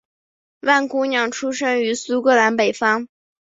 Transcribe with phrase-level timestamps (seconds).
[0.61, 3.07] 万姑娘出生于苏格兰北方。